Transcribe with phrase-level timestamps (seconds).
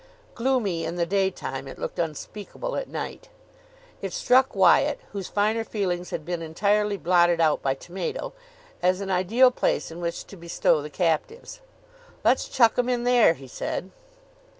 [0.33, 3.29] Gloomy in the daytime, it looked unspeakable at night.
[4.01, 8.33] It struck Wyatt, whose finer feelings had been entirely blotted out by tomato,
[8.81, 11.61] as an ideal place in which to bestow the captives.
[12.23, 13.91] "Let's chuck 'em in there," he said.